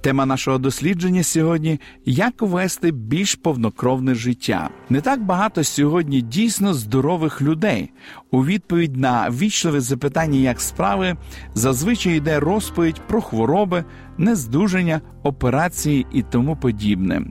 Тема 0.00 0.26
нашого 0.26 0.58
дослідження 0.58 1.22
сьогодні 1.22 1.80
як 2.04 2.42
вести 2.42 2.90
більш 2.90 3.34
повнокровне 3.34 4.14
життя. 4.14 4.70
Не 4.90 5.00
так 5.00 5.22
багато 5.22 5.64
сьогодні 5.64 6.20
дійсно 6.20 6.74
здорових 6.74 7.42
людей. 7.42 7.90
У 8.30 8.44
відповідь 8.44 8.96
на 8.96 9.30
вічливе 9.30 9.80
запитання, 9.80 10.38
як 10.38 10.60
справи, 10.60 11.16
зазвичай 11.54 12.16
йде 12.16 12.40
розповідь 12.40 13.00
про 13.08 13.20
хвороби, 13.20 13.84
нездужання, 14.18 15.00
операції 15.22 16.06
і 16.12 16.22
тому 16.22 16.56
подібне. 16.56 17.22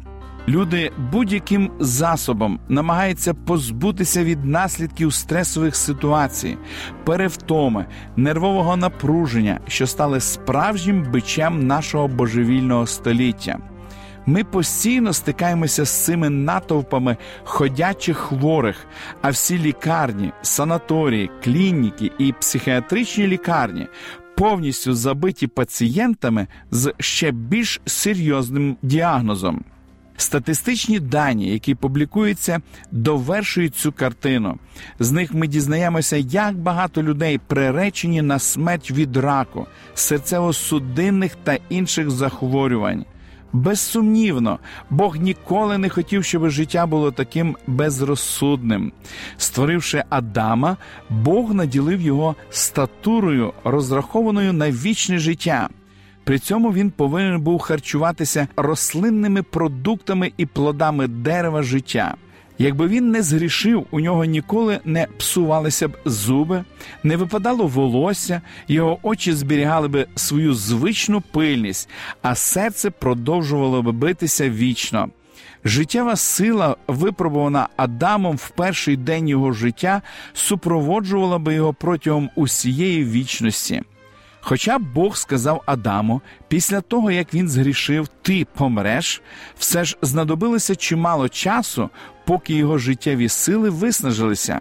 Люди 0.47 0.91
будь-яким 1.11 1.71
засобом 1.79 2.59
намагаються 2.69 3.33
позбутися 3.33 4.23
від 4.23 4.45
наслідків 4.45 5.13
стресових 5.13 5.75
ситуацій, 5.75 6.57
перевтоми, 7.05 7.85
нервового 8.15 8.77
напруження, 8.77 9.59
що 9.67 9.87
стали 9.87 10.19
справжнім 10.19 11.11
бичем 11.11 11.67
нашого 11.67 12.07
божевільного 12.07 12.87
століття. 12.87 13.59
Ми 14.25 14.43
постійно 14.43 15.13
стикаємося 15.13 15.85
з 15.85 16.05
цими 16.05 16.29
натовпами 16.29 17.17
ходячих 17.43 18.17
хворих, 18.17 18.87
а 19.21 19.29
всі 19.29 19.59
лікарні, 19.59 20.31
санаторії, 20.41 21.29
клініки 21.43 22.11
і 22.17 22.33
психіатричні 22.33 23.27
лікарні 23.27 23.87
повністю 24.37 24.93
забиті 24.93 25.47
пацієнтами 25.47 26.47
з 26.71 26.93
ще 26.99 27.31
більш 27.31 27.81
серйозним 27.85 28.77
діагнозом. 28.81 29.63
Статистичні 30.17 30.99
дані, 30.99 31.51
які 31.51 31.75
публікуються, 31.75 32.61
довершують 32.91 33.75
цю 33.75 33.91
картину. 33.91 34.57
З 34.99 35.11
них 35.11 35.33
ми 35.33 35.47
дізнаємося, 35.47 36.17
як 36.17 36.57
багато 36.57 37.03
людей 37.03 37.39
приречені 37.47 38.21
на 38.21 38.39
смерть 38.39 38.91
від 38.91 39.17
раку, 39.17 39.67
серцево-судинних 39.95 41.31
та 41.43 41.57
інших 41.69 42.09
захворювань. 42.09 43.05
Безсумнівно, 43.53 44.59
Бог 44.89 45.17
ніколи 45.17 45.77
не 45.77 45.89
хотів, 45.89 46.25
щоб 46.25 46.49
життя 46.49 46.85
було 46.85 47.11
таким 47.11 47.57
безрозсудним. 47.67 48.91
Створивши 49.37 50.03
Адама, 50.09 50.77
Бог 51.09 51.53
наділив 51.53 52.01
його 52.01 52.35
статурою, 52.49 53.53
розрахованою 53.63 54.53
на 54.53 54.71
вічне 54.71 55.19
життя. 55.19 55.69
При 56.27 56.39
цьому 56.39 56.73
він 56.73 56.91
повинен 56.91 57.41
був 57.41 57.59
харчуватися 57.59 58.47
рослинними 58.55 59.43
продуктами 59.43 60.31
і 60.37 60.45
плодами 60.45 61.07
дерева 61.07 61.63
життя. 61.63 62.15
Якби 62.57 62.87
він 62.87 63.11
не 63.11 63.21
згрішив, 63.21 63.85
у 63.91 63.99
нього 63.99 64.25
ніколи 64.25 64.79
не 64.85 65.07
псувалися 65.17 65.87
б 65.87 65.97
зуби, 66.05 66.63
не 67.03 67.17
випадало 67.17 67.67
волосся, 67.67 68.41
його 68.67 68.99
очі 69.03 69.33
зберігали 69.33 69.87
б 69.87 70.05
свою 70.15 70.53
звичну 70.53 71.21
пильність, 71.21 71.89
а 72.21 72.35
серце 72.35 72.89
продовжувало 72.89 73.81
б 73.81 73.91
битися 73.91 74.49
вічно. 74.49 75.09
Життєва 75.65 76.15
сила, 76.15 76.75
випробувана 76.87 77.67
Адамом 77.77 78.35
в 78.35 78.49
перший 78.49 78.97
день 78.97 79.27
його 79.27 79.51
життя, 79.51 80.01
супроводжувала 80.33 81.37
би 81.37 81.53
його 81.53 81.73
протягом 81.73 82.29
усієї 82.35 83.05
вічності. 83.05 83.81
Хоча 84.49 84.77
Бог 84.79 85.17
сказав 85.17 85.63
Адаму, 85.65 86.21
після 86.47 86.81
того 86.81 87.11
як 87.11 87.33
він 87.33 87.49
згрішив, 87.49 88.07
ти 88.21 88.47
помреш, 88.53 89.21
все 89.57 89.85
ж 89.85 89.97
знадобилося 90.01 90.75
чимало 90.75 91.29
часу, 91.29 91.89
поки 92.25 92.53
його 92.53 92.77
життєві 92.77 93.29
сили 93.29 93.69
виснажилися. 93.69 94.59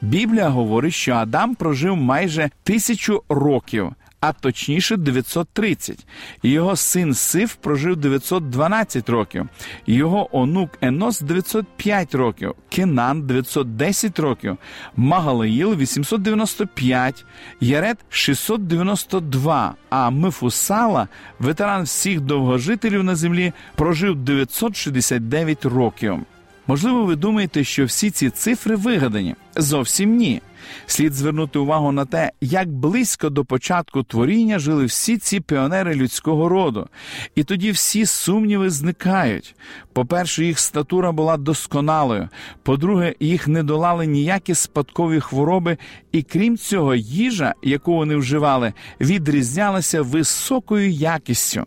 Біблія 0.00 0.48
говорить, 0.48 0.94
що 0.94 1.12
Адам 1.12 1.54
прожив 1.54 1.96
майже 1.96 2.50
тисячу 2.62 3.22
років, 3.28 3.92
а 4.22 4.32
точніше 4.32 4.96
930. 4.96 6.06
Його 6.42 6.76
син 6.76 7.14
Сиф 7.14 7.54
прожив 7.54 7.96
912 7.96 9.08
років, 9.08 9.48
його 9.86 10.38
онук 10.38 10.70
Енос 10.80 11.20
905 11.20 12.14
років, 12.14 12.54
Кенан 12.68 13.22
910 13.22 14.18
років, 14.18 14.56
Магалаїл 14.96 15.74
895, 15.74 17.24
Ярет 17.60 17.98
692, 18.08 19.74
а 19.90 20.10
Мифусала, 20.10 21.08
ветеран 21.38 21.82
всіх 21.82 22.20
довгожителів 22.20 23.04
на 23.04 23.16
землі, 23.16 23.52
прожив 23.74 24.16
969 24.16 25.64
років. 25.64 26.18
Можливо, 26.66 27.04
ви 27.04 27.16
думаєте, 27.16 27.64
що 27.64 27.84
всі 27.84 28.10
ці 28.10 28.30
цифри 28.30 28.76
вигадані? 28.76 29.34
Зовсім 29.56 30.16
ні. 30.16 30.42
Слід 30.86 31.14
звернути 31.14 31.58
увагу 31.58 31.92
на 31.92 32.04
те, 32.04 32.32
як 32.40 32.72
близько 32.72 33.30
до 33.30 33.44
початку 33.44 34.02
творіння 34.02 34.58
жили 34.58 34.84
всі 34.84 35.18
ці 35.18 35.40
піонери 35.40 35.94
людського 35.94 36.48
роду, 36.48 36.88
і 37.34 37.44
тоді 37.44 37.70
всі 37.70 38.06
сумніви 38.06 38.70
зникають. 38.70 39.54
По-перше, 39.92 40.44
їх 40.44 40.58
статура 40.58 41.12
була 41.12 41.36
досконалою, 41.36 42.28
по-друге, 42.62 43.14
їх 43.20 43.48
не 43.48 43.62
долали 43.62 44.06
ніякі 44.06 44.54
спадкові 44.54 45.20
хвороби, 45.20 45.76
і 46.12 46.22
крім 46.22 46.56
цього, 46.56 46.94
їжа, 46.94 47.54
яку 47.62 47.94
вони 47.94 48.16
вживали, 48.16 48.72
відрізнялася 49.00 50.02
високою 50.02 50.90
якістю. 50.90 51.66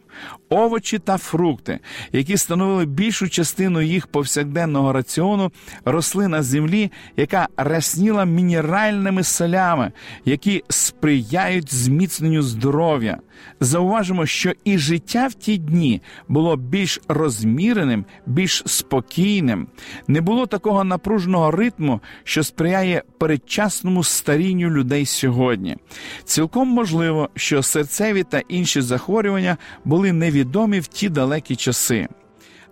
Овочі 0.49 0.99
та 0.99 1.17
фрукти, 1.17 1.79
які 2.11 2.37
становили 2.37 2.85
більшу 2.85 3.29
частину 3.29 3.81
їх 3.81 4.07
повсякденного 4.07 4.93
раціону, 4.93 5.51
росли 5.85 6.27
на 6.27 6.43
землі, 6.43 6.91
яка 7.17 7.47
рясніла 7.57 8.25
мінеральними 8.25 9.23
солями, 9.23 9.91
які 10.25 10.63
сприяють 10.69 11.73
зміцненню 11.73 12.41
здоров'я. 12.41 13.17
Зауважимо, 13.59 14.25
що 14.25 14.53
і 14.63 14.77
життя 14.77 15.27
в 15.27 15.33
ті 15.33 15.57
дні 15.57 16.01
було 16.27 16.55
більш 16.55 17.01
розміреним, 17.07 18.05
більш 18.25 18.63
спокійним, 18.65 19.67
не 20.07 20.21
було 20.21 20.45
такого 20.45 20.83
напруженого 20.83 21.51
ритму, 21.51 22.01
що 22.23 22.43
сприяє 22.43 23.03
передчасному 23.17 24.03
старінню 24.03 24.69
людей 24.69 25.05
сьогодні. 25.05 25.77
Цілком 26.23 26.67
можливо, 26.67 27.29
що 27.35 27.63
серцеві 27.63 28.23
та 28.23 28.41
інші 28.47 28.81
захворювання 28.81 29.57
були 29.85 30.13
невідомі 30.35 30.79
в 30.79 30.87
ті 30.87 31.09
далекі 31.09 31.55
часи. 31.55 32.07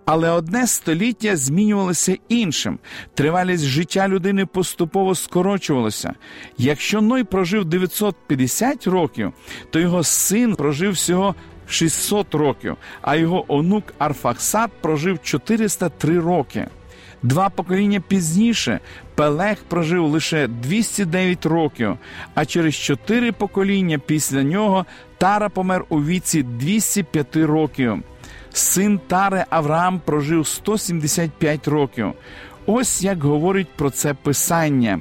Але 0.04 0.30
одне 0.30 0.66
століття 0.66 1.36
змінювалося 1.36 2.16
іншим. 2.28 2.78
Тривалість 3.14 3.64
життя 3.64 4.08
людини 4.08 4.46
поступово 4.46 5.14
скорочувалася. 5.14 6.14
Якщо 6.58 7.00
Ной 7.00 7.24
прожив 7.24 7.64
950 7.64 8.86
років, 8.86 9.32
то 9.70 9.78
його 9.78 10.04
син 10.04 10.54
прожив 10.54 10.92
всього 10.92 11.34
600 11.68 12.34
років, 12.34 12.76
а 13.02 13.16
його 13.16 13.44
онук 13.48 13.84
Арфаксат 13.98 14.70
прожив 14.80 15.22
403 15.22 16.20
роки. 16.20 16.66
Два 17.24 17.48
покоління 17.48 18.02
пізніше 18.08 18.80
Пелех 19.14 19.58
прожив 19.68 20.06
лише 20.06 20.46
209 20.48 21.46
років, 21.46 21.98
а 22.34 22.44
через 22.44 22.74
чотири 22.74 23.32
покоління 23.32 23.98
після 24.06 24.42
нього 24.42 24.86
Тара 25.18 25.48
помер 25.48 25.84
у 25.88 26.04
віці 26.04 26.42
205 26.42 27.36
років. 27.36 28.02
Син 28.52 29.00
Тари 29.06 29.44
Авраам 29.50 30.00
прожив 30.04 30.46
175 30.46 31.68
років. 31.68 32.12
Ось 32.66 33.02
як 33.02 33.22
говорить 33.22 33.68
про 33.76 33.90
це 33.90 34.14
Писання. 34.14 35.00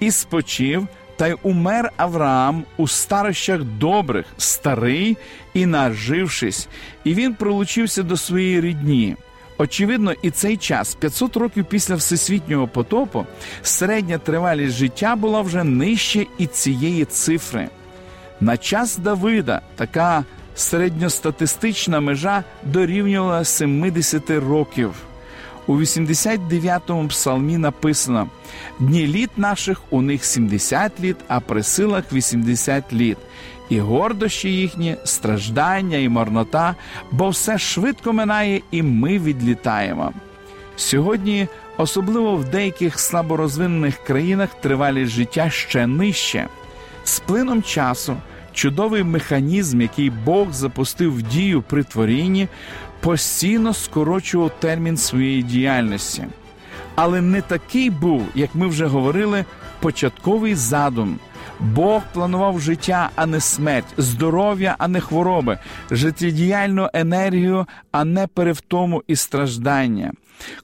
І 0.00 0.10
спочив, 0.10 0.88
та 1.16 1.28
й 1.28 1.36
умер 1.42 1.92
Авраам 1.96 2.64
у 2.76 2.88
старощах 2.88 3.62
добрих, 3.62 4.26
старий 4.36 5.16
і 5.54 5.66
нажившись, 5.66 6.68
і 7.04 7.14
він 7.14 7.34
пролучився 7.34 8.02
до 8.02 8.16
своєї 8.16 8.60
рідні. 8.60 9.16
Очевидно, 9.58 10.14
і 10.22 10.30
цей 10.30 10.56
час, 10.56 10.94
500 10.94 11.36
років 11.36 11.64
після 11.64 11.94
всесвітнього 11.94 12.68
потопу, 12.68 13.26
середня 13.62 14.18
тривалість 14.18 14.76
життя 14.76 15.16
була 15.16 15.40
вже 15.40 15.64
нижче 15.64 16.26
і 16.38 16.46
цієї 16.46 17.04
цифри. 17.04 17.68
На 18.40 18.56
час 18.56 18.96
Давида 18.96 19.60
така 19.76 20.24
середньостатистична 20.54 22.00
межа 22.00 22.44
дорівнювала 22.62 23.44
70 23.44 24.30
років. 24.30 24.94
У 25.66 25.78
89-му 25.78 27.08
псалмі 27.08 27.58
написано: 27.58 28.28
дні 28.80 29.06
літ 29.06 29.30
наших 29.36 29.80
у 29.90 30.02
них 30.02 30.24
70 30.24 31.00
літ, 31.00 31.16
а 31.28 31.40
при 31.40 31.62
силах 31.62 32.12
80 32.12 32.92
літ, 32.92 33.18
і 33.68 33.80
гордощі 33.80 34.48
їхні, 34.48 34.96
страждання 35.04 35.96
і 35.96 36.08
марнота, 36.08 36.74
бо 37.10 37.28
все 37.28 37.58
швидко 37.58 38.12
минає, 38.12 38.62
і 38.70 38.82
ми 38.82 39.18
відлітаємо. 39.18 40.12
Сьогодні, 40.76 41.48
особливо 41.76 42.36
в 42.36 42.44
деяких 42.44 43.00
слаборозвинених 43.00 43.96
країнах, 43.96 44.48
тривалість 44.60 45.12
життя 45.12 45.50
ще 45.50 45.86
нижче. 45.86 46.46
З 47.04 47.20
плином 47.20 47.62
часу 47.62 48.16
чудовий 48.52 49.04
механізм, 49.04 49.80
який 49.80 50.10
Бог 50.10 50.52
запустив 50.52 51.16
в 51.16 51.22
дію 51.22 51.62
при 51.62 51.84
творінні, 51.84 52.48
постійно 53.00 53.74
скорочував 53.74 54.50
термін 54.60 54.96
своєї 54.96 55.42
діяльності. 55.42 56.24
Але 56.94 57.20
не 57.20 57.42
такий 57.42 57.90
був, 57.90 58.22
як 58.34 58.54
ми 58.54 58.66
вже 58.66 58.86
говорили, 58.86 59.44
початковий 59.80 60.54
задум. 60.54 61.18
Бог 61.60 62.02
планував 62.12 62.60
життя, 62.60 63.10
а 63.16 63.26
не 63.26 63.40
смерть, 63.40 63.94
здоров'я, 63.96 64.76
а 64.78 64.88
не 64.88 65.00
хвороби, 65.00 65.58
життєдіяльну 65.90 66.88
енергію, 66.94 67.66
а 67.92 68.04
не 68.04 68.26
перевтому 68.26 69.02
і 69.06 69.16
страждання. 69.16 70.12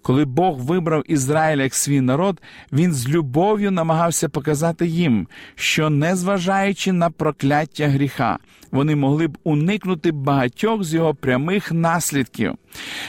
Коли 0.03 0.25
Бог 0.25 0.59
вибрав 0.59 1.03
Ізраїль 1.07 1.59
як 1.59 1.75
свій 1.75 2.01
народ, 2.01 2.41
він 2.73 2.93
з 2.93 3.09
любов'ю 3.09 3.71
намагався 3.71 4.29
показати 4.29 4.87
їм, 4.87 5.29
що, 5.55 5.91
незважаючи 5.91 6.93
на 6.93 7.11
прокляття 7.11 7.89
гріха, 7.89 8.39
вони 8.71 8.97
могли 8.97 9.27
б 9.27 9.39
уникнути 9.45 10.13
багатьох 10.13 10.85
з 10.85 10.95
його 10.95 11.15
прямих 11.15 11.73
наслідків. 11.73 12.55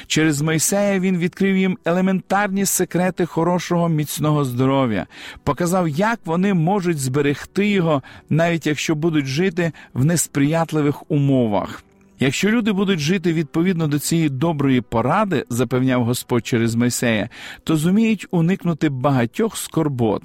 Через 0.08 0.42
Мойсея 0.42 1.00
він 1.00 1.18
відкрив 1.18 1.58
їм 1.58 1.78
елементарні 1.86 2.66
секрети 2.66 3.26
хорошого 3.26 3.90
міцного 3.90 4.46
здоров'я, 4.46 5.08
показав, 5.44 5.88
як 5.90 6.20
вони 6.26 6.54
можуть 6.54 7.00
зберегти 7.00 7.68
його, 7.80 8.04
навіть 8.30 8.68
якщо 8.68 8.96
будуть 8.96 9.26
жити 9.26 9.72
в 9.94 10.06
несприятливих 10.06 11.12
умовах. 11.12 11.84
Якщо 12.20 12.50
люди 12.50 12.72
будуть 12.72 13.00
жити 13.00 13.34
відповідно 13.34 13.88
до 13.88 14.00
цієї 14.00 14.30
доброї 14.30 14.82
поради, 14.82 15.46
запевняв 15.50 16.04
Господь 16.04 16.48
через 16.48 16.76
Мойсея, 16.76 17.30
то 17.64 17.78
зуміють 17.78 18.28
уникнути 18.32 18.90
багатьох 18.90 19.58
скорбот. 19.58 20.24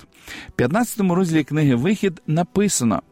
В 0.49 0.53
15 0.57 1.01
розділі 1.01 1.45
книги 1.45 1.75
Вихід 1.75 2.23
написано: 2.27 3.03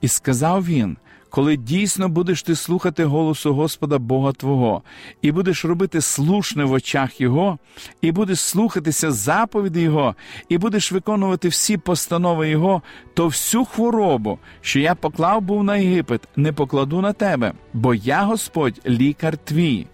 І 0.00 0.08
сказав 0.08 0.66
він: 0.66 0.96
коли 1.30 1.56
дійсно 1.56 2.08
будеш 2.08 2.42
ти 2.42 2.54
слухати 2.54 3.04
голосу 3.04 3.54
Господа 3.54 3.98
Бога 3.98 4.32
Твого, 4.32 4.82
і 5.22 5.32
будеш 5.32 5.64
робити 5.64 6.00
слушне 6.00 6.64
в 6.64 6.72
очах 6.72 7.20
Його, 7.20 7.58
і 8.00 8.12
будеш 8.12 8.40
слухатися 8.40 9.10
заповіді 9.10 9.80
Його, 9.80 10.14
і 10.48 10.58
будеш 10.58 10.92
виконувати 10.92 11.48
всі 11.48 11.76
постанови 11.76 12.48
Його, 12.48 12.82
то 13.14 13.26
всю 13.26 13.64
хворобу, 13.64 14.38
що 14.60 14.80
я 14.80 14.94
поклав 14.94 15.42
був 15.42 15.64
на 15.64 15.76
Єгипет, 15.76 16.28
не 16.36 16.52
покладу 16.52 17.00
на 17.00 17.12
тебе, 17.12 17.52
бо 17.72 17.94
я 17.94 18.22
Господь, 18.22 18.80
лікар 18.86 19.36
твій. 19.36 19.86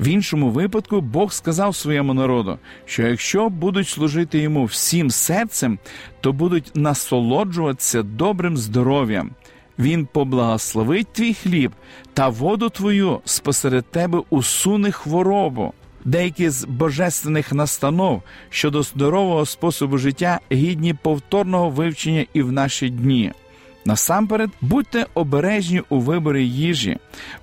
В 0.00 0.08
іншому 0.08 0.50
випадку 0.50 1.00
Бог 1.00 1.32
сказав 1.32 1.76
своєму 1.76 2.14
народу, 2.14 2.58
що 2.84 3.02
якщо 3.02 3.48
будуть 3.48 3.88
служити 3.88 4.38
йому 4.38 4.64
всім 4.64 5.10
серцем, 5.10 5.78
то 6.20 6.32
будуть 6.32 6.70
насолоджуватися 6.74 8.02
добрим 8.02 8.56
здоров'ям. 8.56 9.30
Він 9.78 10.06
поблагословить 10.06 11.12
твій 11.12 11.34
хліб 11.34 11.72
та 12.14 12.28
воду 12.28 12.68
твою 12.68 13.20
спосеред 13.24 13.84
тебе 13.90 14.22
усуне 14.30 14.90
хворобу. 14.92 15.72
Деякі 16.04 16.50
з 16.50 16.64
божественних 16.64 17.52
настанов 17.52 18.22
щодо 18.50 18.82
здорового 18.82 19.46
способу 19.46 19.98
життя 19.98 20.40
гідні 20.52 20.94
повторного 20.94 21.70
вивчення 21.70 22.26
і 22.32 22.42
в 22.42 22.52
наші 22.52 22.90
дні. 22.90 23.32
Насамперед, 23.84 24.50
будьте 24.60 25.06
обережні 25.14 25.82
у 25.88 25.98
виборі 26.00 26.48
їжі. 26.48 26.96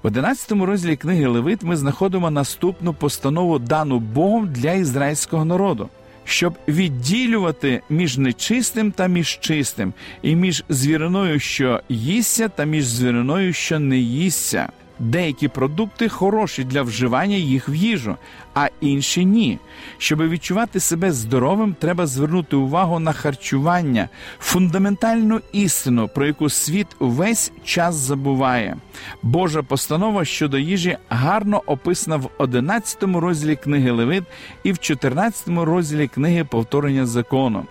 В 0.04 0.08
11 0.08 0.52
розділі 0.52 0.96
книги 0.96 1.28
Левит 1.28 1.64
ми 1.64 1.76
знаходимо 1.76 2.32
наступну 2.32 2.94
постанову 2.94 3.60
дану 3.60 4.00
Богом 4.00 4.48
для 4.48 4.72
ізраїльського 4.72 5.46
народу 5.46 5.90
щоб 6.26 6.58
відділювати 6.68 7.82
між 7.90 8.18
нечистим 8.18 8.92
та 8.92 9.08
між 9.08 9.40
чистим, 9.40 9.94
і 10.22 10.36
між 10.36 10.64
звіриною, 10.70 11.40
що 11.40 11.82
їсться, 11.90 12.50
та 12.50 12.64
між 12.64 12.86
звіриною, 12.86 13.54
що 13.54 13.80
не 13.80 13.98
їсться. 13.98 14.70
Деякі 15.00 15.48
продукти 15.48 16.10
хороші 16.10 16.64
для 16.64 16.82
вживання 16.82 17.36
їх 17.36 17.70
в 17.70 17.76
їжу, 17.76 18.16
а 18.54 18.68
інші 18.82 19.26
ні. 19.26 19.60
Щоб 19.98 20.30
відчувати 20.30 20.80
себе 20.80 21.12
здоровим, 21.12 21.76
треба 21.80 22.08
звернути 22.08 22.56
увагу 22.56 23.00
на 23.00 23.14
харчування, 23.14 24.10
фундаментальну 24.40 25.42
істину, 25.52 26.08
про 26.08 26.26
яку 26.26 26.50
світ 26.50 26.88
увесь 27.00 27.52
час 27.64 27.96
забуває. 27.96 28.78
Божа 29.24 29.64
постанова 29.64 30.26
щодо 30.26 30.58
їжі 30.58 30.98
гарно 31.10 31.62
описана 31.66 32.18
в 32.18 32.30
11 32.38 33.04
розділі 33.04 33.56
книги 33.56 33.92
Левит 33.92 34.24
і 34.64 34.72
в 34.72 34.80
14 34.80 35.48
розділі 35.48 36.08
книги 36.08 36.44
Повторення 36.44 37.06
закону. 37.06 37.66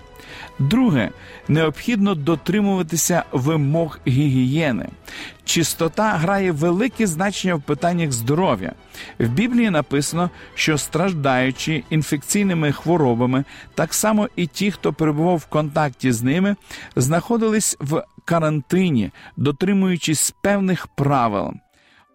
Друге, 0.58 1.10
необхідно 1.48 2.14
дотримуватися 2.14 3.25
вимог 3.32 3.98
гігієни. 4.06 4.88
Чистота 5.44 6.10
грає 6.10 6.52
велике 6.52 7.06
значення 7.06 7.54
в 7.54 7.62
питаннях 7.62 8.12
здоров'я. 8.12 8.72
В 9.19 9.28
Біблії 9.28 9.70
написано, 9.70 10.31
що 10.54 10.78
страждаючи 10.78 11.84
інфекційними 11.90 12.72
хворобами, 12.72 13.44
так 13.75 13.94
само 13.94 14.28
і 14.36 14.46
ті, 14.46 14.70
хто 14.70 14.92
перебував 14.92 15.36
в 15.36 15.46
контакті 15.46 16.12
з 16.12 16.22
ними, 16.22 16.56
знаходились 16.96 17.76
в 17.81 18.02
карантині, 18.25 19.10
дотримуючись 19.36 20.34
певних 20.42 20.86
правил. 20.86 21.52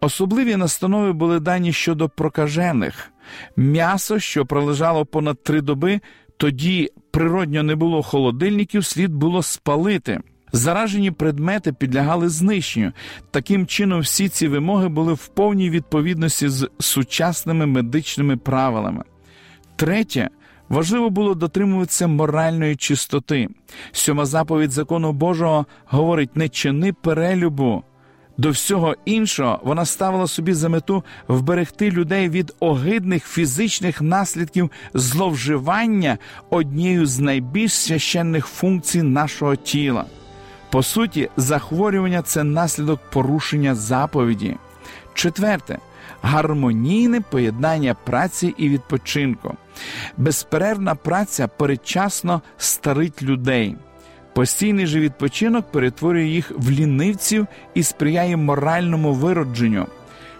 Особливі 0.00 0.56
настанови 0.56 1.12
були 1.12 1.40
дані 1.40 1.72
щодо 1.72 2.08
прокажених. 2.08 3.12
М'ясо, 3.56 4.18
що 4.18 4.46
пролежало 4.46 5.06
понад 5.06 5.42
три 5.42 5.60
доби, 5.60 6.00
тоді 6.36 6.90
природньо 7.10 7.62
не 7.62 7.74
було 7.74 8.02
холодильників, 8.02 8.84
слід 8.84 9.14
було 9.14 9.42
спалити. 9.42 10.20
Заражені 10.52 11.10
предмети 11.10 11.72
підлягали 11.72 12.28
знищенню. 12.28 12.92
Таким 13.30 13.66
чином, 13.66 14.00
всі 14.00 14.28
ці 14.28 14.48
вимоги 14.48 14.88
були 14.88 15.12
в 15.12 15.26
повній 15.26 15.70
відповідності 15.70 16.48
з 16.48 16.68
сучасними 16.78 17.66
медичними 17.66 18.36
правилами. 18.36 19.04
Третє. 19.76 20.30
Важливо 20.68 21.10
було 21.10 21.34
дотримуватися 21.34 22.06
моральної 22.06 22.76
чистоти. 22.76 23.48
Сьома 23.92 24.26
заповідь 24.26 24.70
закону 24.70 25.12
Божого 25.12 25.66
говорить: 25.86 26.36
не 26.36 26.48
чини 26.48 26.92
перелюбу, 26.92 27.82
до 28.40 28.50
всього 28.50 28.96
іншого 29.04 29.60
вона 29.62 29.84
ставила 29.84 30.26
собі 30.26 30.52
за 30.52 30.68
мету 30.68 31.04
вберегти 31.28 31.90
людей 31.90 32.28
від 32.28 32.54
огидних 32.60 33.26
фізичних 33.26 34.02
наслідків 34.02 34.70
зловживання 34.94 36.18
однією 36.50 37.06
з 37.06 37.18
найбільш 37.18 37.72
священних 37.72 38.46
функцій 38.46 39.02
нашого 39.02 39.56
тіла. 39.56 40.04
По 40.70 40.82
суті, 40.82 41.28
захворювання 41.36 42.22
це 42.22 42.44
наслідок 42.44 43.00
порушення 43.10 43.74
заповіді. 43.74 44.56
Четверте 45.14 45.78
гармонійне 46.22 47.20
поєднання 47.20 47.94
праці 47.94 48.54
і 48.58 48.68
відпочинку. 48.68 49.56
Безперервна 50.16 50.94
праця 50.94 51.48
передчасно 51.48 52.42
старить 52.58 53.22
людей. 53.22 53.76
Постійний 54.34 54.86
же 54.86 55.00
відпочинок 55.00 55.72
перетворює 55.72 56.24
їх 56.24 56.52
в 56.56 56.70
лінивців 56.70 57.46
і 57.74 57.82
сприяє 57.82 58.36
моральному 58.36 59.12
виродженню. 59.12 59.86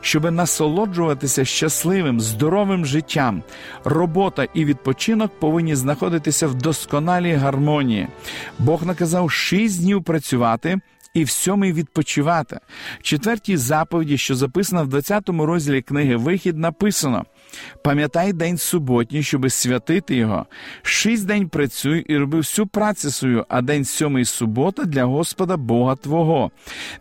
Щоб 0.01 0.31
насолоджуватися 0.31 1.45
щасливим, 1.45 2.21
здоровим 2.21 2.87
життям, 2.87 3.43
робота 3.85 4.47
і 4.55 4.65
відпочинок 4.65 5.41
повинні 5.41 5.75
знаходитися 5.75 6.47
в 6.47 6.55
досконалій 6.55 7.33
гармонії. 7.33 8.09
Бог 8.59 8.87
наказав 8.87 9.31
шість 9.31 9.83
днів 9.83 10.05
працювати 10.05 10.81
і 11.15 11.25
в 11.25 11.31
сьомий 11.31 11.73
відпочивати. 11.73 12.61
В 12.99 13.03
четвертій 13.03 13.57
заповіді, 13.57 14.19
що 14.19 14.35
записана 14.35 14.83
в 14.83 14.89
20 14.89 15.29
розділі 15.29 15.83
книги 15.83 16.17
Вихід, 16.17 16.59
написано: 16.59 17.25
пам'ятай 17.85 18.33
день 18.33 18.59
суботній, 18.59 19.23
щоби 19.23 19.51
святити 19.51 20.17
його. 20.17 20.47
Шість 20.83 21.27
день 21.27 21.49
працюй 21.49 22.01
і 22.01 22.17
роби 22.17 22.39
всю 22.39 22.67
працю 22.67 23.11
свою, 23.11 23.47
а 23.49 23.63
день 23.63 23.85
сьомий 23.85 24.25
субота 24.25 24.85
для 24.85 25.05
Господа 25.05 25.57
Бога 25.57 25.97
Твого. 25.97 26.51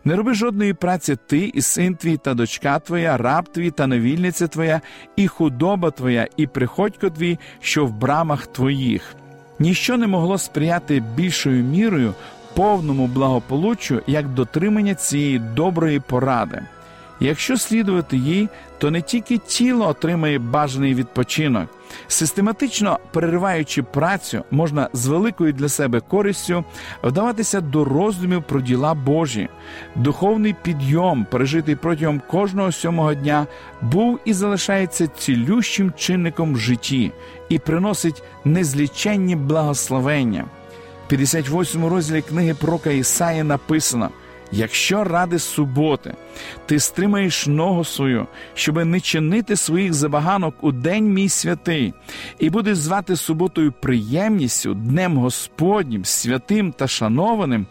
Не 0.04 0.16
роби 0.16 0.34
жодної 0.34 0.74
праці 0.74 1.16
ти, 1.26 1.52
і 1.54 1.62
син 1.62 1.94
твій, 1.94 2.16
та 2.16 2.34
дочка 2.34 2.78
твоя, 2.78 3.16
раб 3.16 3.52
твій 3.52 3.70
та 3.70 3.86
невільниця 3.86 4.46
твоя, 4.46 4.80
і 5.16 5.28
худоба 5.28 5.90
твоя, 5.90 6.28
і 6.36 6.46
приходько 6.46 7.10
твій, 7.10 7.38
що 7.60 7.86
в 7.86 7.92
брамах 7.92 8.46
твоїх. 8.46 9.14
Ніщо 9.58 9.96
не 9.96 10.06
могло 10.06 10.38
сприяти 10.38 11.02
більшою 11.16 11.64
мірою 11.64 12.14
повному 12.54 13.06
благополуччю 13.06 14.02
як 14.06 14.28
дотримання 14.28 14.94
цієї 14.94 15.38
доброї 15.38 16.00
поради. 16.00 16.62
Якщо 17.20 17.56
слідувати 17.56 18.16
їй, 18.16 18.48
то 18.78 18.90
не 18.90 19.02
тільки 19.02 19.38
тіло 19.38 19.88
отримає 19.88 20.38
бажаний 20.38 20.94
відпочинок, 20.94 21.68
систематично 22.08 22.98
перериваючи 23.12 23.82
працю, 23.82 24.44
можна 24.50 24.88
з 24.92 25.06
великою 25.06 25.52
для 25.52 25.68
себе 25.68 26.00
користю 26.00 26.64
вдаватися 27.02 27.60
до 27.60 27.84
роздумів 27.84 28.42
про 28.42 28.60
діла 28.60 28.94
Божі. 28.94 29.48
Духовний 29.96 30.54
підйом, 30.62 31.26
пережитий 31.30 31.76
протягом 31.76 32.22
кожного 32.26 32.72
сьомого 32.72 33.14
дня, 33.14 33.46
був 33.80 34.20
і 34.24 34.32
залишається 34.32 35.06
цілющим 35.06 35.92
чинником 35.96 36.54
в 36.54 36.58
житті 36.58 37.12
і 37.48 37.58
приносить 37.58 38.22
незліченні 38.44 39.36
благословення. 39.36 40.44
В 41.10 41.12
58 41.12 41.86
розділі 41.86 42.22
книги 42.22 42.54
Прока 42.54 42.90
Ісаї 42.90 43.42
написано. 43.42 44.10
Якщо 44.52 45.04
ради 45.04 45.38
суботи 45.38 46.14
ти 46.66 46.80
стримаєш 46.80 47.46
ногу 47.46 47.84
свою, 47.84 48.26
щоби 48.54 48.84
не 48.84 49.00
чинити 49.00 49.56
своїх 49.56 49.94
забаганок 49.94 50.54
у 50.60 50.72
день 50.72 51.12
мій 51.12 51.28
святий, 51.28 51.94
і 52.38 52.50
будеш 52.50 52.78
звати 52.78 53.16
суботою 53.16 53.72
приємністю, 53.72 54.74
днем 54.74 55.16
Господнім, 55.16 56.04
святим 56.04 56.72
та 56.72 56.88
шанованим, 56.88 57.66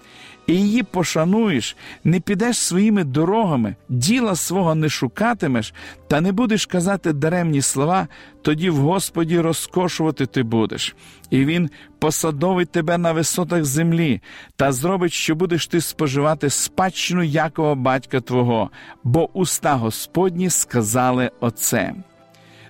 і 0.49 0.55
її 0.55 0.83
пошануєш, 0.83 1.75
не 2.03 2.19
підеш 2.19 2.57
своїми 2.57 3.03
дорогами, 3.03 3.75
діла 3.89 4.35
свого 4.35 4.75
не 4.75 4.89
шукатимеш, 4.89 5.73
та 6.07 6.21
не 6.21 6.31
будеш 6.31 6.65
казати 6.65 7.13
даремні 7.13 7.61
слова, 7.61 8.07
тоді 8.41 8.69
в 8.69 8.75
Господі 8.75 9.39
розкошувати 9.39 10.25
ти 10.25 10.43
будеш, 10.43 10.95
і 11.29 11.45
Він 11.45 11.69
посадовить 11.99 12.71
тебе 12.71 12.97
на 12.97 13.11
висотах 13.11 13.65
землі 13.65 14.21
та 14.55 14.71
зробить, 14.71 15.13
що 15.13 15.35
будеш 15.35 15.67
ти 15.67 15.81
споживати 15.81 16.49
спадщину 16.49 17.23
Якова 17.23 17.75
батька 17.75 18.21
Твого, 18.21 18.69
бо 19.03 19.29
уста 19.33 19.73
Господні 19.75 20.49
сказали 20.49 21.31
Оце. 21.39 21.93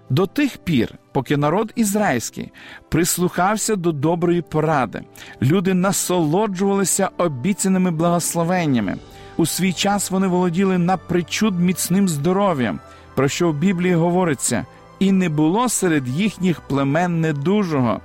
До 0.10 0.26
тих 0.26 0.58
пір, 0.58 0.94
поки 1.12 1.38
народ 1.38 1.74
ізраїльський 1.76 2.52
прислухався 2.90 3.76
до 3.76 3.92
доброї 3.92 4.42
поради, 4.42 5.02
люди 5.42 5.74
насолоджувалися 5.74 7.10
обіцяними 7.18 7.92
благословеннями. 7.92 8.98
У 9.38 9.46
свій 9.46 9.74
час 9.74 10.12
вони 10.12 10.28
володіли 10.28 10.78
напричуд 10.78 11.60
міцним 11.60 12.10
здоров'ям, 12.10 12.80
про 13.16 13.28
що 13.28 13.50
в 13.50 13.56
Біблії 13.56 13.96
говориться, 13.96 14.66
і 15.00 15.12
не 15.12 15.30
було 15.30 15.70
серед 15.70 16.08
їхніх 16.08 16.62
племен 16.62 17.22
недужого. 17.22 18.02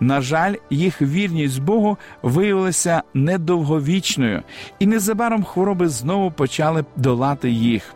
На 0.00 0.20
жаль, 0.20 0.54
їх 0.70 1.02
вірність 1.02 1.62
Богу 1.62 1.98
виявилася 2.22 3.02
недовговічною, 3.14 4.42
і 4.78 4.86
незабаром 4.86 5.44
хвороби 5.44 5.88
знову 5.88 6.30
почали 6.30 6.84
долати 6.96 7.50
їх. 7.50 7.94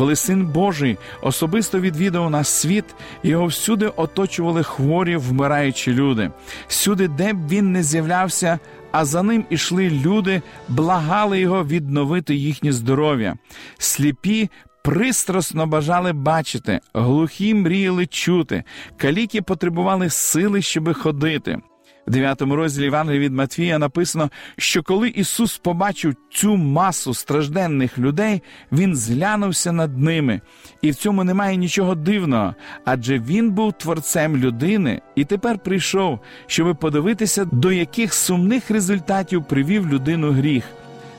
Коли 0.00 0.16
син 0.16 0.46
Божий 0.46 0.98
особисто 1.22 1.80
відвідав 1.80 2.30
наш 2.30 2.48
світ, 2.48 2.84
його 3.22 3.46
всюди 3.46 3.86
оточували 3.86 4.62
хворі, 4.62 5.16
вмираючі 5.16 5.92
люди. 5.92 6.30
Всюди, 6.68 7.08
де 7.08 7.32
б 7.32 7.48
він 7.48 7.72
не 7.72 7.82
з'являвся, 7.82 8.58
а 8.92 9.04
за 9.04 9.22
ним 9.22 9.44
ішли 9.50 9.90
люди, 9.90 10.42
благали 10.68 11.40
його 11.40 11.64
відновити 11.64 12.34
їхнє 12.34 12.72
здоров'я. 12.72 13.36
Сліпі. 13.78 14.50
Пристрасно 14.84 15.66
бажали 15.66 16.12
бачити, 16.12 16.80
глухі 16.94 17.54
мріяли 17.54 18.06
чути, 18.06 18.64
каліки 18.96 19.42
потребували 19.42 20.10
сили, 20.10 20.62
щоби 20.62 20.94
ходити. 20.94 21.58
В 22.06 22.10
9 22.10 22.42
розділі 22.42 22.84
Євангелія 22.84 23.20
від 23.20 23.32
Матвія 23.32 23.78
написано, 23.78 24.30
що 24.58 24.82
коли 24.82 25.08
Ісус 25.08 25.58
побачив 25.58 26.14
цю 26.30 26.56
масу 26.56 27.14
стражденних 27.14 27.98
людей, 27.98 28.42
Він 28.72 28.96
зглянувся 28.96 29.72
над 29.72 29.98
ними, 29.98 30.40
і 30.82 30.90
в 30.90 30.94
цьому 30.94 31.24
немає 31.24 31.56
нічого 31.56 31.94
дивного, 31.94 32.54
адже 32.84 33.18
Він 33.18 33.50
був 33.50 33.72
творцем 33.72 34.36
людини 34.36 35.00
і 35.14 35.24
тепер 35.24 35.58
прийшов, 35.58 36.20
щоб 36.46 36.76
подивитися, 36.76 37.44
до 37.44 37.72
яких 37.72 38.14
сумних 38.14 38.70
результатів 38.70 39.44
привів 39.44 39.88
людину 39.88 40.32
гріх. 40.32 40.64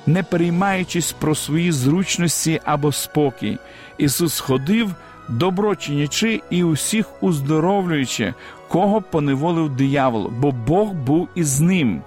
Не 0.05 0.23
переймаючись 0.23 1.11
про 1.11 1.35
свої 1.35 1.71
зручності 1.71 2.59
або 2.65 2.91
спокій, 2.91 3.57
Ісус 3.97 4.39
ходив, 4.39 4.95
добро 5.31 5.75
чинячи 5.75 6.41
і 6.49 6.63
усіх 6.63 7.23
уздоровлюючи, 7.23 8.33
кого 8.67 9.01
поневолив 9.01 9.69
диявол, 9.69 10.31
бо 10.39 10.51
Бог 10.51 10.93
був 10.93 11.27
із 11.35 11.59
ним. 11.59 12.01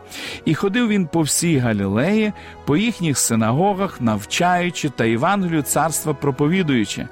І 0.44 0.54
ходив 0.54 0.88
він 0.88 1.06
по 1.06 1.20
всій 1.20 1.58
Галілеї, 1.58 2.32
по 2.64 2.76
їхніх 2.76 3.18
синагогах, 3.18 4.00
навчаючи 4.00 4.88
та 4.88 5.04
Євангелію 5.04 5.62
царства 5.62 6.14
проповідуючи, 6.14 7.08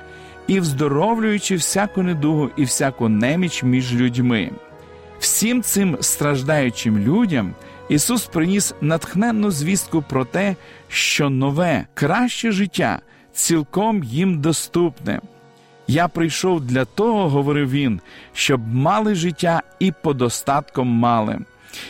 і 0.46 0.60
вздоровлюючи 0.60 1.56
всяку 1.56 2.02
недугу 2.02 2.50
і 2.56 2.64
всяку 2.64 3.08
неміч 3.08 3.62
між 3.62 3.94
людьми. 3.94 4.50
Всім 5.18 5.62
цим 5.62 5.96
страждаючим 6.00 6.98
людям 6.98 7.54
Ісус 7.88 8.26
приніс 8.26 8.74
натхненну 8.80 9.50
звістку 9.50 10.02
про 10.02 10.24
те, 10.24 10.56
що 10.88 11.30
нове, 11.30 11.86
краще 11.94 12.52
життя 12.52 13.00
цілком 13.32 14.04
їм 14.04 14.40
доступне. 14.40 15.20
Я 15.86 16.08
прийшов 16.08 16.60
для 16.60 16.84
того, 16.84 17.28
говорив 17.28 17.70
він, 17.70 18.00
щоб 18.32 18.74
мали 18.74 19.14
життя 19.14 19.62
і 19.78 19.92
подостатком 20.02 20.88
мали. 20.88 21.38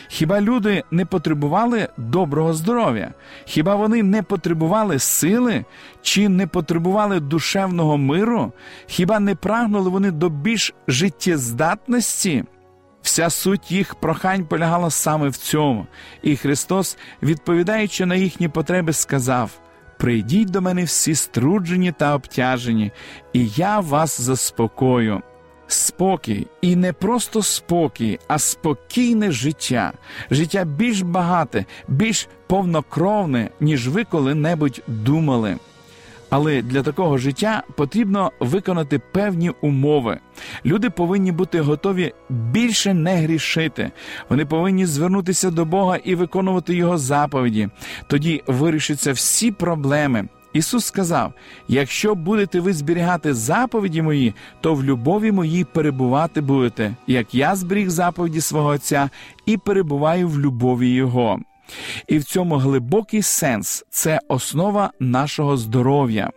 Хіба 0.07 0.41
люди 0.41 0.83
не 0.91 1.05
потребували 1.05 1.87
доброго 1.97 2.53
здоров'я? 2.53 3.13
Хіба 3.45 3.75
вони 3.75 4.03
не 4.03 4.23
потребували 4.23 4.99
сили 4.99 5.65
чи 6.01 6.29
не 6.29 6.47
потребували 6.47 7.19
душевного 7.19 7.97
миру? 7.97 8.51
Хіба 8.87 9.19
не 9.19 9.35
прагнули 9.35 9.89
вони 9.89 10.11
до 10.11 10.29
більш 10.29 10.73
життєздатності? 10.87 12.43
Вся 13.01 13.29
суть 13.29 13.71
їх 13.71 13.95
прохань 13.95 14.45
полягала 14.45 14.89
саме 14.89 15.29
в 15.29 15.37
цьому, 15.37 15.87
і 16.21 16.35
Христос, 16.35 16.97
відповідаючи 17.23 18.05
на 18.05 18.15
їхні 18.15 18.47
потреби, 18.47 18.93
сказав: 18.93 19.51
Прийдіть 20.03 20.49
до 20.51 20.61
мене 20.61 20.83
всі 20.83 21.15
струджені 21.15 21.91
та 21.91 22.15
обтяжені, 22.15 22.91
і 23.33 23.47
я 23.47 23.79
вас 23.79 24.21
заспокою. 24.21 25.21
Спокій 25.67 26.47
і 26.61 26.75
не 26.75 26.93
просто 26.93 27.43
спокій, 27.43 28.19
а 28.27 28.39
спокійне 28.39 29.31
життя, 29.31 29.93
життя 30.31 30.63
більш 30.63 31.01
багате, 31.01 31.65
більш 31.87 32.27
повнокровне, 32.47 33.49
ніж 33.59 33.87
ви 33.87 34.03
коли-небудь 34.03 34.81
думали. 34.87 35.57
Але 36.29 36.61
для 36.61 36.83
такого 36.83 37.17
життя 37.17 37.63
потрібно 37.75 38.31
виконати 38.39 38.99
певні 38.99 39.51
умови. 39.61 40.19
Люди 40.65 40.89
повинні 40.89 41.31
бути 41.31 41.61
готові 41.61 42.13
більше 42.29 42.93
не 42.93 43.15
грішити. 43.15 43.91
Вони 44.29 44.45
повинні 44.45 44.85
звернутися 44.85 45.51
до 45.51 45.65
Бога 45.65 45.97
і 46.03 46.15
виконувати 46.15 46.75
Його 46.75 46.97
заповіді. 46.97 47.69
Тоді 48.07 48.43
вирішаться 48.47 49.11
всі 49.13 49.51
проблеми. 49.51 50.27
Ісус 50.53 50.85
сказав: 50.85 51.33
якщо 51.67 52.15
будете 52.15 52.59
ви 52.59 52.73
зберігати 52.73 53.33
заповіді 53.33 54.01
мої, 54.01 54.33
то 54.61 54.73
в 54.73 54.83
любові 54.83 55.31
моїй 55.31 55.63
перебувати 55.63 56.41
будете, 56.41 56.95
як 57.07 57.35
я 57.35 57.55
зберіг 57.55 57.89
заповіді 57.89 58.41
свого 58.41 58.69
Отця 58.69 59.09
і 59.45 59.57
перебуваю 59.57 60.29
в 60.29 60.39
любові 60.39 60.89
Його. 60.89 61.39
І 62.07 62.17
в 62.17 62.23
цьому 62.23 62.55
глибокий 62.55 63.21
сенс 63.21 63.85
це 63.89 64.19
основа 64.27 64.91
нашого 64.99 65.57
здоров'я. 65.57 66.31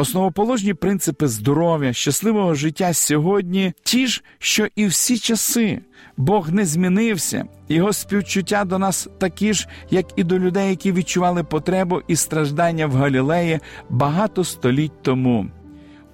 Основоположні 0.00 0.74
принципи 0.74 1.28
здоров'я, 1.28 1.92
щасливого 1.92 2.54
життя 2.54 2.92
сьогодні 2.92 3.72
ті 3.82 4.06
ж, 4.06 4.22
що 4.38 4.66
і 4.76 4.86
всі 4.86 5.18
часи. 5.18 5.80
Бог 6.16 6.50
не 6.50 6.64
змінився, 6.64 7.44
його 7.68 7.92
співчуття 7.92 8.64
до 8.64 8.78
нас 8.78 9.08
такі 9.18 9.52
ж, 9.52 9.68
як 9.90 10.06
і 10.16 10.24
до 10.24 10.38
людей, 10.38 10.70
які 10.70 10.92
відчували 10.92 11.44
потребу 11.44 12.02
і 12.08 12.16
страждання 12.16 12.86
в 12.86 12.92
Галілеї 12.92 13.60
багато 13.90 14.44
століть 14.44 15.02
тому. 15.02 15.50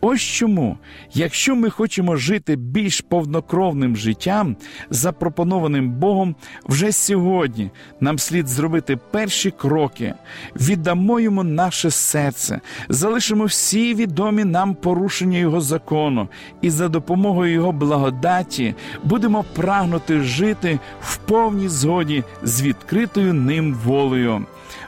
Ось 0.07 0.21
чому, 0.21 0.79
якщо 1.15 1.57
ми 1.57 1.71
хочемо 1.71 2.17
жити 2.17 2.57
більш 2.57 3.01
повнокровним 3.01 3.97
життям, 3.97 4.57
запропонованим 4.91 5.91
Богом, 5.91 6.37
вже 6.69 6.93
сьогодні 6.93 7.71
нам 8.01 8.19
слід 8.19 8.49
зробити 8.49 8.97
перші 8.97 9.51
кроки, 9.51 10.15
віддамо 10.57 11.21
йому 11.21 11.45
наше 11.45 11.91
серце, 11.91 12.61
залишимо 12.89 13.45
всі 13.45 13.95
відомі 13.95 14.45
нам 14.45 14.75
порушення 14.75 15.39
Його 15.39 15.61
закону, 15.61 16.29
і 16.63 16.71
за 16.71 16.89
допомогою 16.89 17.53
Його 17.53 17.73
благодаті 17.73 18.75
будемо 19.05 19.45
прагнути 19.57 20.21
жити 20.21 20.79
в 21.01 21.17
повній 21.17 21.69
згоді 21.69 22.25
з 22.43 22.63
відкритою 22.63 23.35
ним 23.35 23.75
волею. 23.75 24.47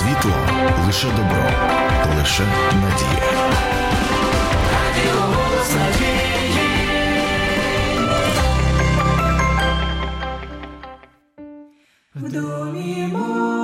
світло, 0.00 0.32
лише 0.86 1.06
добро, 1.06 1.50
лише 2.18 2.42
надія. 2.74 3.50
В 12.14 12.32
домі 12.32 13.08
мой. 13.12 13.59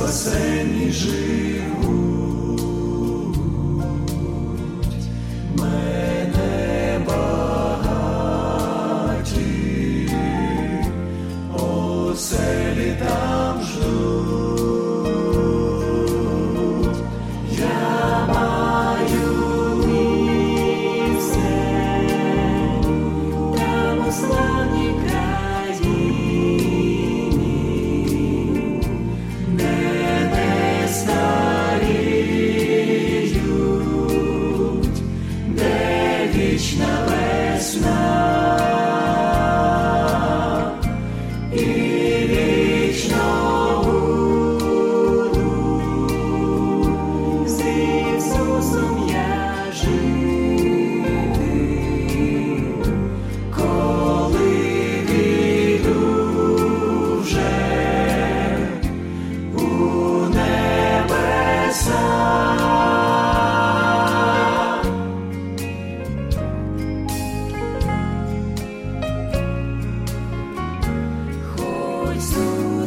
спасені 0.00 0.92
živi. 0.92 1.69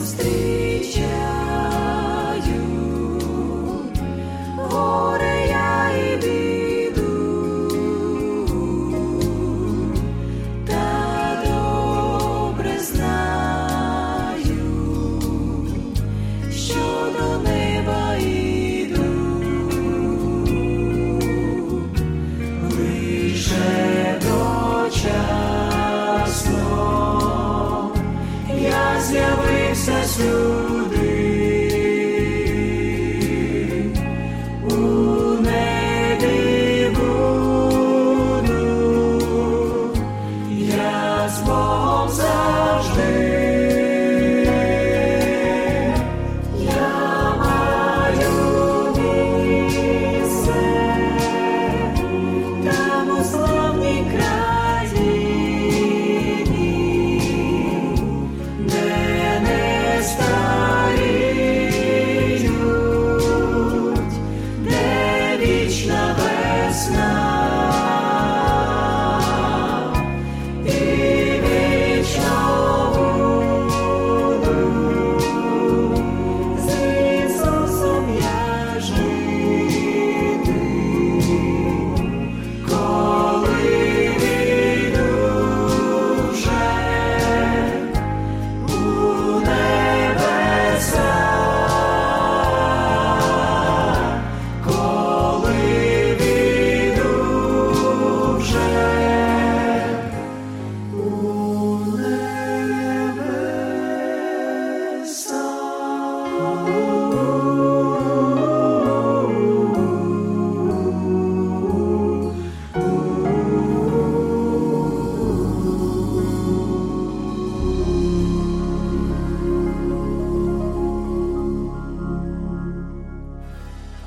moves 0.04 0.16
the 0.16 0.43